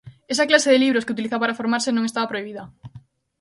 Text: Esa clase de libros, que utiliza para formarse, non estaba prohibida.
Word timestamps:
Esa 0.33 0.47
clase 0.49 0.71
de 0.71 0.79
libros, 0.83 1.03
que 1.05 1.13
utiliza 1.15 1.41
para 1.41 1.57
formarse, 1.59 1.93
non 1.93 2.05
estaba 2.09 2.31
prohibida. 2.31 2.63